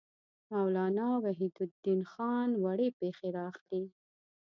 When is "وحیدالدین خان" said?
1.23-2.49